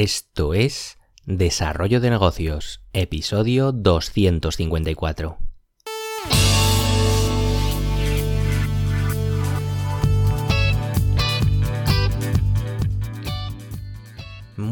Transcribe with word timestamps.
Esto 0.00 0.54
es 0.54 0.96
Desarrollo 1.26 2.00
de 2.00 2.10
Negocios, 2.10 2.82
episodio 2.92 3.72
254. 3.72 5.47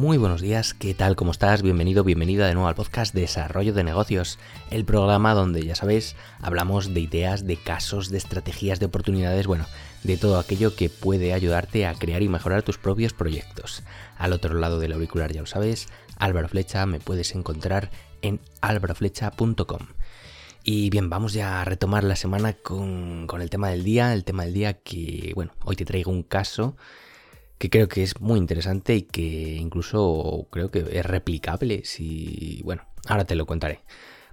Muy 0.07 0.19
buenos 0.19 0.41
días, 0.41 0.73
¿qué 0.73 0.95
tal? 0.95 1.17
¿Cómo 1.17 1.33
estás? 1.33 1.63
Bienvenido, 1.63 2.05
bienvenida 2.05 2.47
de 2.47 2.55
nuevo 2.55 2.69
al 2.69 2.77
podcast 2.77 3.13
Desarrollo 3.13 3.75
de 3.75 3.83
Negocios, 3.83 4.39
el 4.71 4.85
programa 4.85 5.35
donde, 5.35 5.67
ya 5.67 5.75
sabéis, 5.75 6.15
hablamos 6.41 6.95
de 6.95 7.01
ideas, 7.01 7.45
de 7.45 7.57
casos, 7.57 8.09
de 8.11 8.19
estrategias, 8.19 8.79
de 8.79 8.87
oportunidades, 8.87 9.49
bueno, 9.49 9.67
de 10.05 10.17
todo 10.17 10.39
aquello 10.39 10.77
que 10.77 10.91
puede 10.91 11.33
ayudarte 11.33 11.87
a 11.87 11.95
crear 11.95 12.23
y 12.23 12.29
mejorar 12.29 12.63
tus 12.63 12.79
propios 12.79 13.15
proyectos. 13.15 13.83
Al 14.17 14.33
otro 14.33 14.55
lado 14.55 14.79
del 14.79 14.93
auricular 14.93 15.33
ya 15.33 15.41
lo 15.41 15.47
sabes, 15.49 15.89
Álvaro 16.19 16.47
Flecha, 16.47 16.87
me 16.87 17.01
puedes 17.01 17.35
encontrar 17.35 17.91
en 18.23 18.39
álvaroflecha.com. 18.61 19.89
Y 20.63 20.89
bien, 20.89 21.11
vamos 21.11 21.33
ya 21.33 21.61
a 21.61 21.65
retomar 21.65 22.05
la 22.05 22.15
semana 22.15 22.53
con, 22.53 23.27
con, 23.27 23.43
el 23.43 23.51
tema 23.51 23.71
del 23.71 23.83
día, 23.83 24.13
el 24.13 24.23
tema 24.23 24.45
del 24.45 24.55
día 24.55 24.75
que, 24.75 25.33
bueno, 25.35 25.51
hoy 25.65 25.75
te 25.75 25.85
traigo 25.85 26.13
un 26.13 26.23
caso 26.23 26.77
que 27.59 27.71
creo 27.71 27.89
que 27.89 28.03
es 28.03 28.21
muy 28.21 28.39
interesante 28.39 28.95
y 28.97 29.03
que 29.03 29.23
incluso 29.23 30.47
creo 30.51 30.71
que 30.71 30.85
es 30.93 31.07
replicable 31.07 31.83
si, 31.85 32.61
bueno, 32.65 32.83
ahora 33.07 33.25
te 33.25 33.35
lo 33.35 33.47
contaré. 33.47 33.81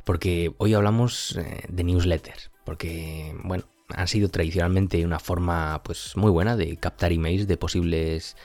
Porque 0.04 0.54
hoy 0.58 0.74
hablamos 0.74 1.38
eh, 1.38 1.64
de 1.70 1.84
newsletters, 1.84 2.52
porque, 2.66 3.34
bueno, 3.44 3.64
han 3.90 4.08
sido 4.08 4.30
tradicionalmente 4.30 5.06
una 5.06 5.20
forma 5.20 5.82
pues 5.84 6.18
muy 6.18 6.32
buena 6.32 6.58
de 6.58 6.78
captar 6.78 7.12
emails 7.12 7.48
de 7.48 7.58
posibles 7.58 8.36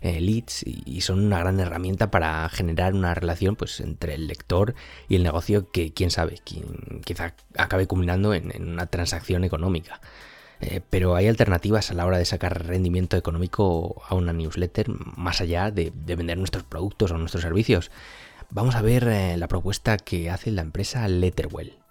eh, 0.00 0.20
leads 0.20 0.64
y 0.66 1.00
son 1.02 1.20
una 1.24 1.38
gran 1.38 1.60
herramienta 1.60 2.10
para 2.10 2.48
generar 2.48 2.94
una 2.94 3.14
relación 3.14 3.56
pues 3.56 3.80
entre 3.80 4.14
el 4.14 4.26
lector 4.26 4.74
y 5.08 5.16
el 5.16 5.22
negocio 5.22 5.70
que 5.70 5.92
quién 5.92 6.10
sabe, 6.10 6.40
quizá 7.04 7.34
acabe 7.56 7.86
culminando 7.86 8.34
en, 8.34 8.50
una 8.60 8.86
transacción 8.86 9.44
económica. 9.44 10.00
Eh, 10.62 10.80
pero 10.88 11.16
hay 11.16 11.26
alternativas 11.26 11.90
a 11.90 11.94
la 11.94 12.06
hora 12.06 12.18
de 12.18 12.24
sacar 12.24 12.66
rendimiento 12.66 13.16
económico 13.16 14.00
a 14.08 14.14
una 14.14 14.32
newsletter 14.32 14.86
más 15.16 15.40
allá 15.40 15.72
de, 15.72 15.92
vender 16.06 16.38
nuestros 16.38 16.62
productos 16.62 17.10
o 17.10 17.18
nuestros 17.18 17.42
servicios. 17.42 17.90
Vamos 18.50 18.76
a 18.76 18.82
ver 18.82 19.08
eh, 19.08 19.36
la 19.36 19.48
propuesta 19.48 19.96
que 19.96 20.30
hace 20.30 20.52
la 20.52 20.62
empresa 20.62 21.08
Letterwell. 21.08 21.81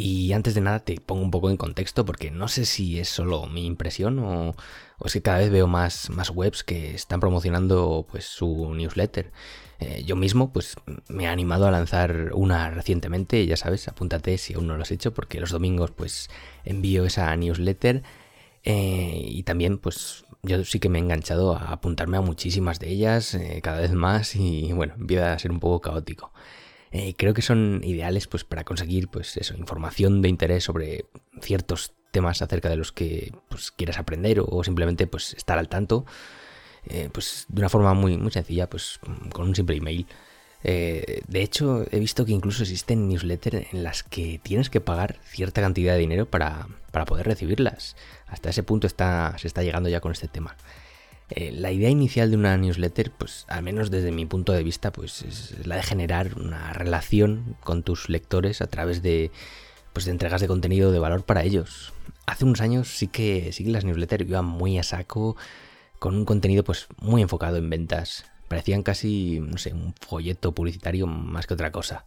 Y 0.00 0.32
antes 0.32 0.54
de 0.54 0.60
nada 0.60 0.78
te 0.78 1.00
pongo 1.00 1.22
un 1.22 1.32
poco 1.32 1.50
en 1.50 1.56
contexto 1.56 2.04
porque 2.04 2.30
no 2.30 2.46
sé 2.46 2.64
si 2.66 3.00
es 3.00 3.08
solo 3.08 3.46
mi 3.46 3.66
impresión 3.66 4.20
o, 4.20 4.54
es 5.04 5.12
que 5.12 5.22
cada 5.22 5.38
vez 5.38 5.50
veo 5.50 5.66
más, 5.66 6.08
más 6.10 6.30
webs 6.30 6.62
que 6.62 6.94
están 6.94 7.18
promocionando 7.18 8.06
pues 8.08 8.24
su 8.24 8.72
newsletter. 8.76 9.32
Eh, 9.80 10.04
yo 10.06 10.14
mismo 10.14 10.52
pues 10.52 10.76
me 11.08 11.24
he 11.24 11.26
animado 11.26 11.66
a 11.66 11.72
lanzar 11.72 12.30
una 12.34 12.70
recientemente, 12.70 13.44
ya 13.44 13.56
sabes, 13.56 13.88
apúntate 13.88 14.38
si 14.38 14.54
aún 14.54 14.68
no 14.68 14.76
lo 14.76 14.82
has 14.82 14.92
hecho 14.92 15.12
porque 15.12 15.40
los 15.40 15.50
domingos 15.50 15.90
pues 15.90 16.30
envío 16.64 17.04
esa 17.04 17.34
newsletter 17.34 18.04
eh, 18.62 19.20
y 19.24 19.42
también 19.42 19.78
pues 19.78 20.24
yo 20.42 20.64
sí 20.64 20.78
que 20.78 20.88
me 20.88 20.98
he 20.98 21.02
enganchado 21.02 21.56
a 21.56 21.72
apuntarme 21.72 22.18
a 22.18 22.20
muchísimas 22.20 22.78
de 22.78 22.90
ellas 22.90 23.34
eh, 23.34 23.60
cada 23.62 23.80
vez 23.80 23.92
más 23.92 24.36
y 24.36 24.72
bueno, 24.72 24.94
empieza 24.96 25.32
a 25.32 25.38
ser 25.40 25.50
un 25.50 25.58
poco 25.58 25.80
caótico. 25.80 26.32
Eh, 26.90 27.14
creo 27.16 27.34
que 27.34 27.42
son 27.42 27.80
ideales 27.84 28.26
pues, 28.26 28.44
para 28.44 28.64
conseguir 28.64 29.08
pues, 29.08 29.36
eso, 29.36 29.54
información 29.56 30.22
de 30.22 30.28
interés 30.28 30.64
sobre 30.64 31.06
ciertos 31.40 31.92
temas 32.10 32.40
acerca 32.40 32.68
de 32.68 32.76
los 32.76 32.92
que 32.92 33.32
pues, 33.48 33.70
quieras 33.70 33.98
aprender 33.98 34.40
o, 34.40 34.64
simplemente 34.64 35.06
pues, 35.06 35.34
estar 35.34 35.58
al 35.58 35.68
tanto. 35.68 36.06
Eh, 36.86 37.10
pues 37.12 37.44
de 37.48 37.60
una 37.60 37.68
forma 37.68 37.92
muy, 37.92 38.16
muy 38.16 38.30
sencilla, 38.30 38.70
pues 38.70 38.98
con 39.32 39.48
un 39.48 39.54
simple 39.54 39.76
email. 39.76 40.06
Eh, 40.64 41.22
de 41.28 41.42
hecho, 41.42 41.84
he 41.90 42.00
visto 42.00 42.24
que 42.24 42.32
incluso 42.32 42.62
existen 42.62 43.08
newsletters 43.08 43.72
en 43.72 43.84
las 43.84 44.02
que 44.02 44.40
tienes 44.42 44.70
que 44.70 44.80
pagar 44.80 45.18
cierta 45.24 45.60
cantidad 45.60 45.92
de 45.92 46.00
dinero 46.00 46.26
para, 46.26 46.66
para 46.90 47.04
poder 47.04 47.26
recibirlas. 47.26 47.96
Hasta 48.26 48.50
ese 48.50 48.62
punto 48.62 48.86
está, 48.86 49.36
se 49.38 49.46
está 49.46 49.62
llegando 49.62 49.88
ya 49.88 50.00
con 50.00 50.12
este 50.12 50.28
tema. 50.28 50.56
Eh, 51.30 51.52
la 51.52 51.72
idea 51.72 51.90
inicial 51.90 52.30
de 52.30 52.36
una 52.36 52.56
newsletter, 52.56 53.10
pues 53.10 53.44
al 53.48 53.62
menos 53.62 53.90
desde 53.90 54.12
mi 54.12 54.24
punto 54.24 54.52
de 54.52 54.62
vista, 54.62 54.92
pues 54.92 55.22
es 55.22 55.66
la 55.66 55.76
de 55.76 55.82
generar 55.82 56.38
una 56.38 56.72
relación 56.72 57.56
con 57.62 57.82
tus 57.82 58.08
lectores 58.08 58.62
a 58.62 58.66
través 58.66 59.02
de, 59.02 59.30
pues, 59.92 60.06
de 60.06 60.12
entregas 60.12 60.40
de 60.40 60.48
contenido 60.48 60.90
de 60.90 60.98
valor 60.98 61.24
para 61.24 61.44
ellos. 61.44 61.92
Hace 62.26 62.44
unos 62.44 62.60
años 62.60 62.88
sí 62.88 63.08
que, 63.08 63.52
sí 63.52 63.64
que 63.64 63.70
las 63.70 63.84
newsletters 63.84 64.28
iban 64.28 64.46
muy 64.46 64.78
a 64.78 64.82
saco, 64.82 65.36
con 65.98 66.14
un 66.14 66.24
contenido 66.24 66.64
pues 66.64 66.86
muy 67.00 67.22
enfocado 67.22 67.56
en 67.56 67.68
ventas. 67.70 68.24
Parecían 68.48 68.82
casi, 68.82 69.40
no 69.40 69.58
sé, 69.58 69.72
un 69.74 69.94
folleto 70.00 70.52
publicitario 70.52 71.06
más 71.06 71.46
que 71.46 71.54
otra 71.54 71.72
cosa. 71.72 72.04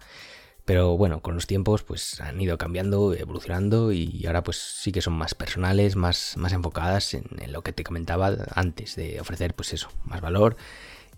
Pero 0.71 0.95
bueno, 0.95 1.21
con 1.21 1.35
los 1.35 1.47
tiempos 1.47 1.83
pues 1.83 2.21
han 2.21 2.39
ido 2.39 2.57
cambiando, 2.57 3.13
evolucionando 3.13 3.91
y 3.91 4.25
ahora 4.25 4.41
pues 4.41 4.55
sí 4.55 4.93
que 4.93 5.01
son 5.01 5.11
más 5.11 5.35
personales, 5.35 5.97
más, 5.97 6.37
más 6.37 6.53
enfocadas 6.53 7.13
en, 7.13 7.25
lo 7.51 7.61
que 7.61 7.73
te 7.73 7.83
comentaba 7.83 8.33
antes, 8.55 8.95
de 8.95 9.19
ofrecer 9.19 9.53
pues 9.53 9.73
eso, 9.73 9.89
más 10.05 10.21
valor 10.21 10.55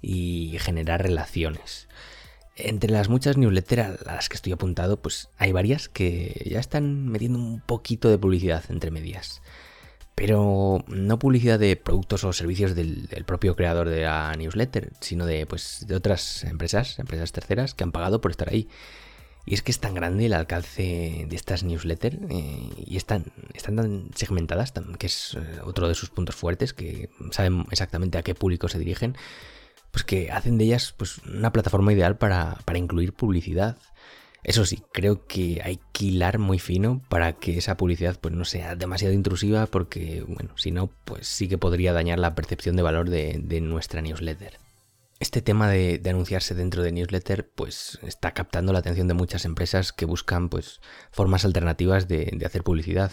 y 0.01 0.57
generar 0.59 1.03
relaciones. 1.03 1.87
Entre 2.55 2.89
las 2.89 3.09
muchas 3.09 3.37
newsletters 3.37 4.01
a 4.07 4.15
las 4.15 4.27
que 4.27 4.37
estoy 4.37 4.53
apuntado, 4.53 4.99
pues 4.99 5.29
hay 5.37 5.51
varias 5.51 5.87
que 5.87 6.47
ya 6.49 6.59
están 6.59 7.09
metiendo 7.09 7.37
un 7.37 7.61
poquito 7.61 8.09
de 8.09 8.17
publicidad 8.17 8.63
entre 8.69 8.89
medias. 8.89 9.43
Pero 10.15 10.83
no 10.87 11.19
publicidad 11.19 11.59
de 11.59 11.75
productos 11.75 12.23
o 12.23 12.33
servicios 12.33 12.73
del, 12.73 13.05
del, 13.05 13.23
propio 13.23 13.55
creador 13.55 13.87
de 13.89 14.01
la 14.01 14.33
newsletter, 14.35 14.93
sino 14.99 15.27
de, 15.27 15.45
pues, 15.45 15.85
de 15.87 15.95
otras 15.95 16.43
empresas, 16.43 16.97
empresas 16.97 17.31
terceras 17.31 17.75
que 17.75 17.83
han 17.83 17.91
pagado 17.91 18.19
por 18.19 18.31
estar 18.31 18.49
ahí. 18.49 18.67
Y 19.45 19.53
es 19.53 19.61
que 19.61 19.71
es 19.71 19.79
tan 19.79 19.93
grande 19.93 20.25
el 20.25 20.33
alcance 20.33 21.25
de 21.27 21.35
estas 21.35 21.63
newsletters 21.63 22.17
eh, 22.29 22.69
y 22.77 22.95
están, 22.95 23.25
tan 23.61 24.09
segmentadas, 24.15 24.73
que 24.97 25.07
es 25.07 25.35
eh, 25.35 25.59
otro 25.63 25.89
de 25.89 25.95
sus 25.95 26.09
puntos 26.09 26.35
fuertes, 26.35 26.73
que 26.73 27.09
saben 27.31 27.65
exactamente 27.69 28.17
a 28.17 28.23
qué 28.23 28.35
público 28.35 28.69
se 28.69 28.79
dirigen, 28.79 29.17
pues 29.91 30.05
que 30.05 30.31
hacen 30.31 30.57
de 30.57 30.65
ellas 30.65 30.93
pues, 30.95 31.17
una 31.19 31.51
plataforma 31.51 31.91
ideal 31.91 32.17
para, 32.17 32.57
para 32.63 32.79
incluir 32.79 33.13
publicidad. 33.13 33.77
Eso 34.43 34.65
sí, 34.65 34.81
creo 34.93 35.25
que 35.25 35.61
hay 35.63 35.79
que 35.91 36.05
hilar 36.05 36.37
muy 36.39 36.59
fino 36.59 37.01
para 37.09 37.33
que 37.33 37.57
esa 37.57 37.75
publicidad 37.75 38.17
pues, 38.19 38.33
no 38.33 38.45
sea 38.45 38.75
demasiado 38.75 39.13
intrusiva, 39.13 39.67
porque, 39.67 40.23
bueno, 40.25 40.57
si 40.57 40.71
no, 40.71 40.89
pues 41.03 41.27
sí 41.27 41.49
que 41.49 41.57
podría 41.57 41.91
dañar 41.91 42.19
la 42.19 42.33
percepción 42.33 42.77
de 42.77 42.81
valor 42.81 43.09
de, 43.09 43.41
de 43.43 43.61
nuestra 43.61 44.01
newsletter. 44.01 44.57
Este 45.23 45.41
tema 45.41 45.69
de, 45.69 46.01
anunciarse 46.06 46.53
dentro 46.53 46.84
de 46.84 46.91
newsletter 46.91 47.47
pues 47.47 47.97
está 48.01 48.34
captando 48.34 48.73
la 48.73 48.79
atención 48.79 49.07
de 49.07 49.13
muchas 49.13 49.45
empresas 49.45 49.94
que 49.94 50.03
buscan 50.03 50.50
pues 50.50 50.81
formas 51.11 51.45
alternativas 51.45 52.09
de, 52.09 52.38
hacer 52.45 52.61
publicidad. 52.61 53.09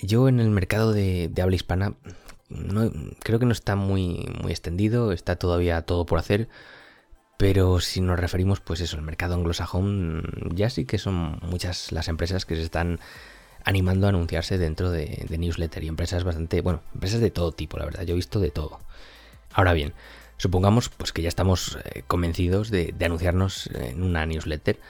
Yo 0.00 0.28
en 0.28 0.40
el 0.40 0.48
mercado 0.48 0.94
de, 0.94 1.30
habla 1.42 1.56
hispana 1.56 1.92
no, 2.48 2.90
creo 3.22 3.38
que 3.38 3.44
no 3.44 3.52
está 3.52 3.76
muy, 3.76 4.30
muy 4.40 4.50
extendido, 4.50 5.12
está 5.12 5.36
todavía 5.36 5.82
todo 5.82 6.06
por 6.06 6.18
hacer, 6.18 6.48
pero 7.36 7.80
si 7.80 8.00
nos 8.00 8.18
referimos 8.18 8.60
pues 8.60 8.80
eso, 8.80 8.96
al 8.96 9.02
mercado 9.02 9.34
anglosajón 9.34 10.22
ya 10.54 10.70
sí 10.70 10.86
que 10.86 10.96
son 10.96 11.38
muchas 11.42 11.92
las 11.92 12.08
empresas 12.08 12.46
que 12.46 12.56
se 12.56 12.62
están 12.62 12.98
animando 13.62 14.06
a 14.06 14.08
anunciarse 14.08 14.56
dentro 14.56 14.90
de, 14.90 15.26
de 15.28 15.36
newsletter 15.36 15.84
y 15.84 15.88
empresas 15.88 16.24
bastante, 16.24 16.62
bueno, 16.62 16.80
empresas 16.94 17.20
de 17.20 17.30
todo 17.30 17.52
tipo, 17.52 17.76
la 17.76 17.84
verdad, 17.84 18.04
yo 18.04 18.14
he 18.14 18.16
visto 18.16 18.40
de 18.40 18.50
todo. 18.50 18.80
Ahora 19.52 19.74
bien, 19.74 19.92
Supongamos 20.40 20.88
pues, 20.88 21.12
que 21.12 21.20
ya 21.20 21.28
estamos 21.28 21.76
eh, 21.84 22.02
convencidos 22.06 22.70
de, 22.70 22.94
anunciarnos 23.04 23.66
en 23.74 24.02
una 24.02 24.24
newsletter. 24.24 24.80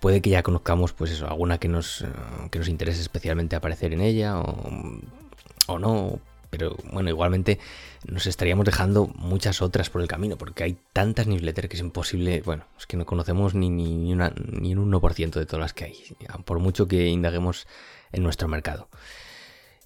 Puede 0.00 0.20
que 0.20 0.30
ya 0.30 0.42
conozcamos 0.42 0.92
pues 0.92 1.12
eso, 1.12 1.28
alguna 1.28 1.58
que 1.58 1.68
nos, 1.68 2.02
eh, 2.02 2.08
que 2.50 2.58
nos 2.58 2.66
interese 2.66 3.00
especialmente 3.00 3.54
aparecer 3.54 3.92
en 3.92 4.00
ella 4.00 4.40
o, 4.40 5.78
no, 5.78 6.18
pero 6.50 6.76
bueno, 6.90 7.10
igualmente 7.10 7.60
nos 8.08 8.26
estaríamos 8.26 8.64
dejando 8.64 9.06
muchas 9.14 9.62
otras 9.62 9.88
por 9.88 10.02
el 10.02 10.08
camino, 10.08 10.36
porque 10.36 10.64
hay 10.64 10.76
tantas 10.92 11.28
newsletters 11.28 11.68
que 11.68 11.76
es 11.76 11.82
imposible, 11.82 12.42
bueno, 12.44 12.64
es 12.76 12.88
que 12.88 12.96
no 12.96 13.06
conocemos 13.06 13.54
ni, 13.54 13.70
ni, 13.70 13.86
ni, 13.86 14.74
un 14.74 14.92
1% 14.92 15.30
de 15.30 15.46
todas 15.46 15.60
las 15.60 15.74
que 15.74 15.84
hay, 15.84 15.96
por 16.44 16.58
mucho 16.58 16.88
que 16.88 17.06
indaguemos 17.06 17.68
en 18.10 18.24
nuestro 18.24 18.48
mercado. 18.48 18.88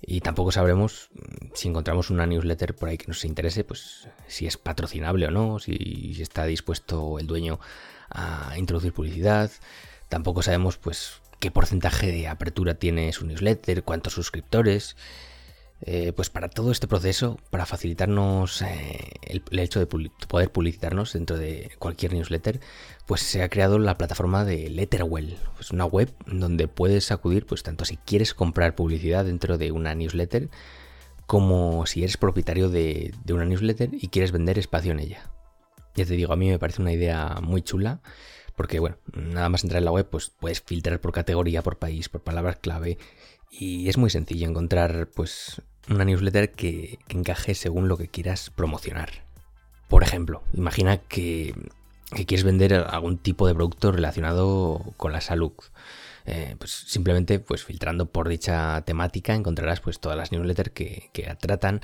Y 0.04 0.20
tampoco 0.20 0.50
sabremos 0.50 1.10
mm, 1.14 1.46
si 1.54 1.68
encontramos 1.68 2.10
una 2.10 2.26
newsletter 2.26 2.74
por 2.74 2.88
ahí 2.88 2.98
que 2.98 3.06
nos 3.06 3.24
interese, 3.24 3.64
pues 3.64 4.08
si 4.26 4.46
es 4.46 4.56
patrocinable 4.56 5.26
o 5.26 5.30
no, 5.30 5.58
si 5.58 6.16
está 6.20 6.44
dispuesto 6.44 7.18
el 7.18 7.26
dueño 7.26 7.60
a 8.10 8.54
introducir 8.58 8.92
publicidad. 8.92 9.50
Tampoco 10.08 10.42
sabemos 10.42 10.76
pues 10.76 11.22
qué 11.38 11.50
porcentaje 11.50 12.12
de 12.12 12.28
apertura 12.28 12.74
tiene 12.74 13.12
su 13.12 13.26
newsletter, 13.26 13.84
cuántos 13.84 14.12
suscriptores. 14.12 14.96
Eh, 15.84 16.12
pues 16.14 16.30
para 16.30 16.48
todo 16.48 16.70
este 16.70 16.86
proceso, 16.86 17.40
para 17.50 17.66
facilitarnos 17.66 18.62
eh, 18.62 19.10
el, 19.22 19.58
hecho 19.58 19.80
de 19.80 19.86
poder 19.86 20.52
publicitarnos 20.52 21.12
dentro 21.12 21.36
de 21.36 21.72
cualquier 21.80 22.12
newsletter, 22.12 22.60
pues 23.06 23.22
se 23.22 23.42
ha 23.42 23.48
creado 23.48 23.80
la 23.80 23.98
plataforma 23.98 24.44
de 24.44 24.70
Letterwell. 24.70 25.38
Es 25.58 25.72
una 25.72 25.84
web 25.84 26.14
donde 26.26 26.68
puedes 26.68 27.10
acudir, 27.10 27.46
pues 27.46 27.64
tanto 27.64 27.84
si 27.84 27.96
quieres 27.96 28.32
comprar 28.32 28.76
publicidad 28.76 29.24
dentro 29.24 29.58
de 29.58 29.72
una 29.72 29.92
newsletter, 29.96 30.50
como 31.26 31.84
si 31.86 32.04
eres 32.04 32.16
propietario 32.16 32.68
de, 32.68 33.12
una 33.28 33.44
newsletter 33.44 33.90
y 33.92 34.06
quieres 34.06 34.30
vender 34.30 34.60
espacio 34.60 34.92
en 34.92 35.00
ella. 35.00 35.30
Ya 35.96 36.04
te 36.06 36.14
digo, 36.14 36.32
a 36.32 36.36
mí 36.36 36.48
me 36.48 36.60
parece 36.60 36.80
una 36.80 36.92
idea 36.92 37.38
muy 37.42 37.60
chula. 37.62 38.00
Porque, 38.54 38.78
bueno, 38.80 38.98
nada 39.14 39.48
más 39.48 39.64
entrar 39.64 39.78
en 39.78 39.86
la 39.86 39.92
web, 39.92 40.08
pues 40.10 40.28
puedes 40.28 40.60
filtrar 40.60 41.00
por 41.00 41.12
categoría, 41.12 41.62
por 41.62 41.78
país, 41.78 42.10
por 42.10 42.22
palabras 42.22 42.56
clave. 42.56 42.98
Y 43.50 43.88
es 43.88 43.96
muy 43.96 44.10
sencillo 44.10 44.46
encontrar, 44.46 45.08
pues, 45.14 45.62
una 45.88 46.04
newsletter 46.04 46.52
que, 46.52 46.98
encaje 47.08 47.54
según 47.54 47.88
lo 47.88 47.96
que 47.96 48.08
quieras 48.08 48.50
promocionar. 48.50 49.24
Por 49.88 50.02
ejemplo, 50.02 50.42
imagina 50.54 50.98
que, 50.98 51.54
quieres 52.10 52.44
vender 52.44 52.74
algún 52.74 53.18
tipo 53.18 53.46
de 53.46 53.54
producto 53.54 53.92
relacionado 53.92 54.94
con 54.96 55.12
la 55.12 55.20
salud. 55.20 55.52
Eh, 56.24 56.54
pues 56.58 56.70
simplemente 56.70 57.40
pues 57.40 57.64
filtrando 57.64 58.06
por 58.06 58.28
dicha 58.28 58.80
temática 58.82 59.34
encontrarás 59.34 59.80
pues 59.80 59.98
todas 59.98 60.16
las 60.16 60.30
newsletters 60.30 60.70
que, 60.70 61.10
que 61.12 61.34
tratan 61.34 61.80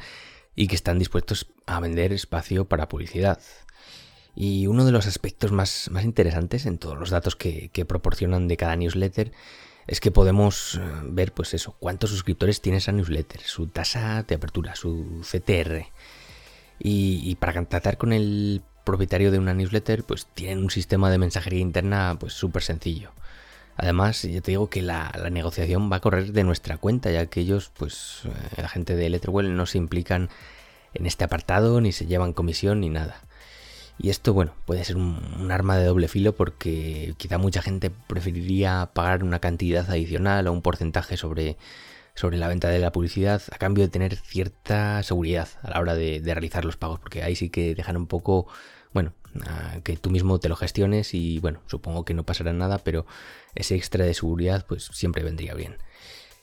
y 0.54 0.68
que 0.68 0.76
están 0.76 0.98
dispuestos 1.00 1.46
a 1.66 1.80
vender 1.80 2.12
espacio 2.12 2.66
para 2.66 2.88
publicidad. 2.88 3.40
Y 4.40 4.68
uno 4.68 4.84
de 4.84 4.92
los 4.92 5.08
aspectos 5.08 5.50
más, 5.50 5.90
más 5.90 6.04
interesantes 6.04 6.64
en 6.66 6.78
todos 6.78 6.96
los 6.96 7.10
datos 7.10 7.34
que, 7.34 7.70
proporcionan 7.88 8.46
de 8.46 8.56
cada 8.56 8.76
newsletter 8.76 9.32
es 9.88 10.00
que 10.00 10.10
podemos 10.10 10.74
eh, 10.74 10.80
ver, 11.04 11.32
pues 11.32 11.54
eso, 11.54 11.74
cuántos 11.80 12.10
suscriptores 12.10 12.60
tiene 12.60 12.78
esa 12.78 12.92
newsletter, 12.92 13.40
su 13.40 13.68
tasa 13.68 14.22
de 14.22 14.34
apertura, 14.34 14.76
su 14.76 15.22
CTR. 15.22 15.86
Y, 16.78 17.34
para 17.36 17.54
contactar 17.54 17.96
con 17.96 18.12
el 18.12 18.62
propietario 18.84 19.32
de 19.32 19.38
una 19.38 19.54
newsletter, 19.54 20.04
pues 20.04 20.26
tienen 20.26 20.58
un 20.58 20.70
sistema 20.70 21.10
de 21.10 21.18
mensajería 21.18 21.60
interna 21.60 22.16
pues 22.20 22.34
súper 22.34 22.62
sencillo. 22.62 23.10
Además, 23.76 24.22
yo 24.22 24.42
te 24.42 24.52
digo 24.52 24.70
que 24.70 24.82
la, 24.82 25.10
negociación 25.32 25.90
va 25.90 25.96
a 25.96 26.00
correr 26.00 26.32
de 26.32 26.44
nuestra 26.44 26.76
cuenta, 26.76 27.10
ya 27.10 27.26
que 27.26 27.40
ellos, 27.40 27.72
pues 27.76 28.22
eh, 28.26 28.60
la 28.62 28.68
gente 28.68 28.94
de 28.94 29.08
Letterwell 29.08 29.56
no 29.56 29.66
se 29.66 29.78
implican 29.78 30.28
en 30.94 31.06
este 31.06 31.24
apartado, 31.24 31.80
ni 31.80 31.92
se 31.92 32.06
llevan 32.06 32.32
comisión, 32.32 32.80
ni 32.80 32.90
nada. 32.90 33.22
Y 33.98 34.10
esto, 34.10 34.32
bueno, 34.32 34.54
puede 34.64 34.84
ser 34.84 34.96
un, 34.96 35.50
arma 35.50 35.76
de 35.76 35.84
doble 35.84 36.06
filo 36.08 36.34
porque 36.34 37.14
quizá 37.16 37.36
mucha 37.38 37.62
gente 37.62 37.90
preferiría 37.90 38.90
pagar 38.94 39.24
una 39.24 39.40
cantidad 39.40 39.90
adicional 39.90 40.46
o 40.46 40.52
un 40.52 40.62
porcentaje 40.62 41.16
sobre, 41.16 41.56
sobre 42.14 42.38
la 42.38 42.46
venta 42.46 42.68
de 42.68 42.78
la 42.78 42.92
publicidad 42.92 43.42
a 43.50 43.58
cambio 43.58 43.84
de 43.84 43.90
tener 43.90 44.16
cierta 44.16 45.02
seguridad 45.02 45.48
a 45.62 45.70
la 45.70 45.80
hora 45.80 45.94
de, 45.96 46.22
realizar 46.24 46.64
los 46.64 46.76
pagos, 46.76 47.00
porque 47.00 47.24
ahí 47.24 47.34
sí 47.34 47.50
que 47.50 47.74
dejan 47.74 47.96
un 47.96 48.06
poco, 48.06 48.46
bueno, 48.92 49.14
que 49.82 49.96
tú 49.96 50.10
mismo 50.10 50.38
te 50.38 50.48
lo 50.48 50.56
gestiones 50.56 51.12
y 51.12 51.40
bueno, 51.40 51.60
supongo 51.66 52.04
que 52.04 52.14
no 52.14 52.24
pasará 52.24 52.52
nada, 52.52 52.78
pero 52.78 53.04
ese 53.54 53.74
extra 53.74 54.04
de 54.04 54.14
seguridad 54.14 54.64
pues 54.66 54.84
siempre 54.92 55.24
vendría 55.24 55.54
bien. 55.54 55.76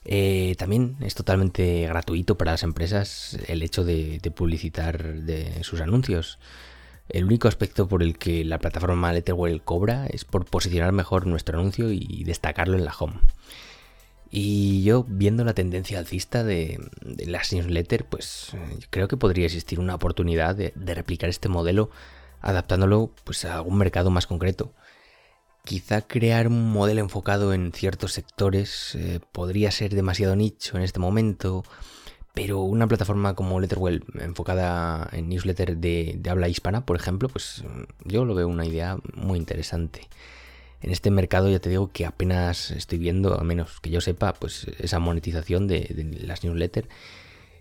Eh, 0.08 0.56
también 0.60 0.98
es 1.02 1.16
totalmente 1.16 1.88
gratuito 1.88 2.38
para 2.38 2.52
las 2.52 2.64
empresas 2.64 3.40
el 3.48 3.64
hecho 3.64 3.84
de, 3.84 4.20
publicitar 4.36 5.16
sus 5.62 5.82
anuncios. 5.82 6.38
El 7.10 7.26
único 7.26 7.48
aspecto 7.48 7.88
por 7.88 8.02
el 8.02 8.18
que 8.18 8.44
la 8.44 8.60
plataforma 8.60 9.14
Letterwell 9.14 9.62
cobra 9.62 10.08
es 10.08 10.26
por 10.26 10.46
posicionar 10.46 10.92
mejor 10.92 11.28
nuestro 11.28 11.60
anuncio 11.60 11.92
y 11.92 12.24
destacarlo 12.24 12.78
en 12.78 12.86
la 12.86 12.96
home. 12.98 13.20
Y 14.38 14.84
yo, 14.84 15.06
viendo 15.08 15.46
la 15.46 15.54
tendencia 15.54 15.98
alcista 15.98 16.44
de, 16.44 16.80
las 17.26 17.54
newsletters, 17.54 18.06
pues 18.10 18.50
eh, 18.54 18.80
creo 18.90 19.08
que 19.08 19.16
podría 19.16 19.46
existir 19.46 19.80
una 19.80 19.96
oportunidad 19.96 20.56
de, 20.56 20.74
replicar 20.94 21.30
este 21.30 21.48
modelo 21.48 21.90
adaptándolo 22.42 23.12
pues, 23.24 23.46
a 23.46 23.56
algún 23.56 23.78
mercado 23.78 24.10
más 24.10 24.28
concreto. 24.28 24.74
Quizá 25.64 26.02
crear 26.02 26.48
un 26.48 26.70
modelo 26.70 27.00
enfocado 27.00 27.54
en 27.54 27.72
ciertos 27.72 28.12
sectores 28.12 28.96
eh, 28.96 29.22
podría 29.32 29.72
ser 29.72 29.96
demasiado 29.96 30.36
nicho 30.36 30.76
en 30.76 30.84
este 30.84 31.00
momento 31.00 31.64
pero 32.36 32.60
una 32.60 32.88
plataforma 32.88 33.34
como 33.34 33.60
Letterwell, 33.62 34.04
enfocada 34.20 35.10
en 35.14 35.30
newsletter 35.30 35.78
de, 35.78 36.22
habla 36.30 36.50
hispana, 36.50 36.86
por 36.86 36.98
ejemplo, 36.98 37.30
pues 37.30 37.64
yo 38.04 38.26
lo 38.26 38.36
veo 38.36 38.50
una 38.50 38.66
idea 38.66 38.98
muy 39.16 39.40
interesante. 39.40 40.02
En 40.82 40.92
este 40.92 41.12
mercado 41.12 41.50
ya 41.50 41.60
te 41.60 41.70
digo 41.70 41.92
que 41.92 42.06
apenas 42.06 42.72
estoy 42.72 43.00
viendo, 43.00 43.40
a 43.40 43.44
menos 43.44 43.80
que 43.80 43.90
yo 43.90 44.02
sepa, 44.02 44.34
pues 44.34 44.68
esa 44.80 45.00
monetización 45.00 45.68
de, 45.68 46.14
las 46.20 46.44
newsletters. 46.44 46.90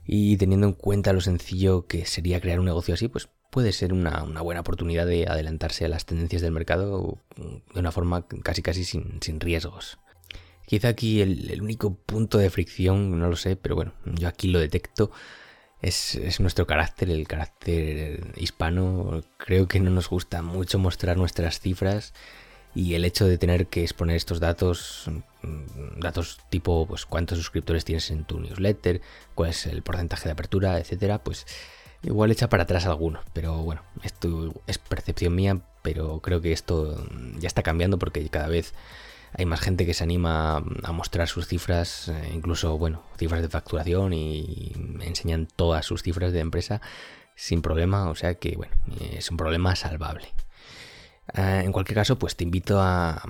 Y 0.07 0.37
teniendo 0.39 0.67
en 0.67 0.75
cuenta 0.75 1.13
lo 1.13 1.21
sencillo 1.21 1.87
que 1.87 2.05
sería 2.05 2.41
crear 2.41 2.59
un 2.59 2.67
negocio 2.67 2.95
así, 2.95 3.07
pues 3.07 3.29
puede 3.51 3.73
ser 3.73 3.93
una, 3.93 4.25
buena 4.43 4.61
oportunidad 4.61 5.07
de 5.07 5.29
adelantarse 5.29 5.85
a 5.85 5.89
las 5.89 6.05
tendencias 6.05 6.43
del 6.43 6.53
mercado 6.53 7.19
de 7.37 7.81
una 7.81 7.93
forma 7.93 8.27
casi 8.43 8.61
casi 8.61 8.85
sin 8.85 9.41
riesgos. 9.41 9.99
Quizá 10.67 10.89
aquí 10.89 11.21
el, 11.21 11.61
único 11.61 11.95
punto 11.95 12.39
de 12.39 12.51
fricción, 12.51 13.19
no 13.19 13.29
lo 13.29 13.37
sé, 13.37 13.57
pero 13.57 13.75
bueno, 13.75 13.93
yo 14.05 14.29
aquí 14.29 14.49
lo 14.49 14.59
detecto, 14.59 15.11
es, 15.83 16.41
nuestro 16.41 16.67
carácter, 16.67 17.11
el 17.11 17.29
carácter 17.29 18.33
hispano. 18.37 19.23
Creo 19.37 19.69
que 19.69 19.81
no 19.81 19.91
nos 19.91 20.09
gusta 20.09 20.43
mucho 20.43 20.79
mostrar 20.79 21.17
nuestras 21.17 21.61
cifras 21.61 22.15
y 22.75 22.95
el 22.95 23.05
hecho 23.05 23.27
de 23.27 23.39
tener 23.39 23.67
que 23.67 23.83
exponer 23.83 24.17
estos 24.17 24.41
datos, 24.41 25.11
mm, 25.43 26.01
datos 26.01 26.41
tipo 26.51 26.87
pues 26.87 27.07
cuántos 27.07 27.39
suscriptores 27.39 27.85
tienes 27.85 28.11
en 28.11 28.25
tu 28.25 28.41
newsletter, 28.41 29.01
cuál 29.35 29.51
es 29.51 29.67
el 29.67 29.83
porcentaje 29.83 30.25
de 30.25 30.33
apertura, 30.33 30.79
etcétera, 30.79 31.23
pues 31.23 31.47
igual 32.03 32.31
echa 32.31 32.49
para 32.49 32.65
atrás 32.65 32.87
algunos. 32.87 33.25
Pero 33.33 33.59
bueno, 33.59 33.83
esto 34.03 34.55
es 34.67 34.79
percepción 34.79 35.35
mía, 35.35 35.61
pero 35.83 36.21
creo 36.21 36.41
que 36.41 36.53
esto 36.53 37.07
ya 37.39 37.47
está 37.47 37.63
cambiando 37.63 37.99
porque 37.99 38.27
cada 38.29 38.49
vez 38.49 38.75
hay 39.37 39.47
más 39.47 39.61
gente 39.61 39.85
que 39.85 39.95
se 39.95 40.05
anima 40.05 40.59
a 40.83 40.93
mostrar 40.93 41.29
sus 41.29 41.47
cifras, 41.49 42.09
eh, 42.09 42.31
incluso, 42.33 42.79
bueno, 42.79 43.03
cifras 43.19 43.43
de 43.43 43.49
facturación 43.49 44.13
y 44.13 44.73
enseñan 45.01 45.49
todas 45.57 45.85
sus 45.85 46.03
cifras 46.03 46.33
de 46.33 46.41
empresa 46.41 46.81
sin 47.35 47.61
problema, 47.61 48.09
o 48.11 48.15
sea 48.15 48.35
que, 48.35 48.57
bueno, 48.57 48.75
es 49.13 49.31
un 49.31 49.37
problema 49.37 49.75
salvable. 49.75 50.29
Eh, 51.35 51.63
en 51.65 51.73
cualquier 51.73 51.97
caso, 51.97 52.19
pues 52.19 52.37
te 52.37 52.45
invito 52.45 52.81
a, 52.81 53.23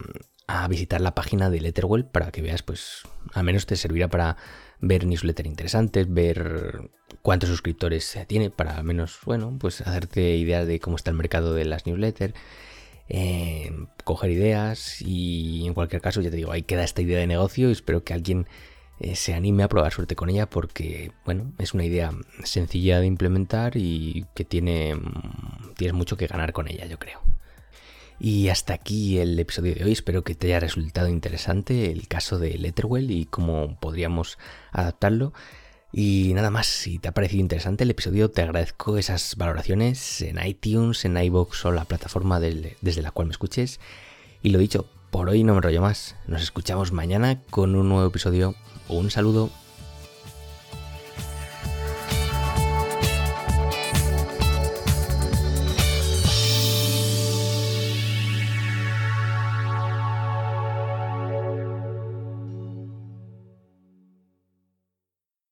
visitar 0.69 1.01
la 1.01 1.15
página 1.15 1.49
de 1.49 1.61
Letterwell 1.61 2.05
para 2.05 2.31
que 2.31 2.43
veas, 2.43 2.63
pues, 2.63 3.03
al 3.33 3.45
menos 3.45 3.65
te 3.65 3.77
servirá 3.77 4.09
para 4.09 4.37
ver 4.79 5.07
newsletters 5.07 5.49
interesantes, 5.49 6.13
ver 6.13 6.91
cuántos 7.23 7.49
suscriptores 7.49 8.19
tiene, 8.27 8.51
para 8.51 8.77
al 8.77 8.85
menos, 8.85 9.21
bueno, 9.25 9.57
pues 9.59 9.81
hacerte 9.81 10.37
idea 10.37 10.67
de 10.67 10.81
cómo 10.81 10.97
está 10.97 11.11
el 11.11 11.17
mercado 11.17 11.55
de 11.55 11.65
las 11.65 11.87
newsletters 11.87 12.35
eh, 13.09 13.71
coger 14.05 14.31
ideas 14.31 15.01
y 15.01 15.67
en 15.67 15.75
cualquier 15.75 16.03
caso 16.03 16.21
ya 16.21 16.31
te 16.31 16.37
digo, 16.37 16.53
ahí 16.53 16.63
queda 16.63 16.85
esta 16.85 17.03
idea 17.03 17.19
de 17.19 17.27
negocio 17.27 17.69
y 17.69 17.73
espero 17.73 18.05
que 18.05 18.15
alguien 18.15 18.47
eh, 19.01 19.17
se 19.17 19.35
anime 19.35 19.63
a 19.65 19.69
probar 19.69 19.93
suerte 19.93 20.17
con 20.17 20.31
ella 20.31 20.49
porque 20.49 21.13
bueno, 21.25 21.53
es 21.59 21.75
una 21.75 21.85
idea 21.85 22.13
sencilla 22.45 23.01
de 23.01 23.07
implementar 23.07 23.77
y 23.77 24.27
que 24.35 24.45
tiene 24.45 24.95
mm, 24.95 25.75
tienes 25.77 25.95
mucho 25.95 26.17
que 26.17 26.27
ganar 26.27 26.53
con 26.53 26.69
ella, 26.69 26.87
yo 26.87 26.99
creo. 26.99 27.21
Y 28.21 28.49
hasta 28.49 28.75
aquí 28.75 29.19
el 29.19 29.39
episodio 29.39 29.75
de 29.75 29.85
hoy. 29.85 29.93
Espero 29.93 30.23
que 30.23 30.35
te 30.35 30.47
haya 30.47 30.61
resultado 30.61 31.09
interesante 31.09 31.91
el 31.91 32.07
caso 32.07 32.39
de 32.39 32.57
Letterwell 32.57 33.11
y 33.11 33.27
cómo 33.27 33.77
podríamos 33.81 34.39
adaptarlo. 34.73 35.33
Y 35.97 36.33
nada 36.35 36.51
más, 36.51 36.67
si 36.67 36.99
te 36.99 37.07
ha 37.07 37.13
parecido 37.13 37.41
interesante 37.41 37.85
el 37.85 37.91
episodio, 37.91 38.29
te 38.29 38.43
agradezco 38.43 38.99
esas 38.99 39.37
valoraciones 39.37 40.23
en 40.23 40.45
iTunes, 40.45 41.05
en 41.05 41.17
iBox 41.17 41.67
o 41.67 41.71
la 41.71 41.85
plataforma 41.85 42.41
desde 42.41 43.01
la 43.01 43.13
cual 43.13 43.29
me 43.29 43.33
escuches. 43.33 43.79
Y 44.43 44.51
lo 44.51 44.59
dicho, 44.59 44.87
por 45.13 45.29
hoy 45.29 45.45
no 45.45 45.55
me 45.55 45.61
rollo 45.61 45.83
más. 45.83 46.17
Nos 46.27 46.43
escuchamos 46.43 46.91
mañana 46.91 47.41
con 47.49 47.77
un 47.77 47.89
nuevo 47.89 48.09
episodio. 48.09 48.57
Un 48.89 49.13
saludo. 49.13 49.51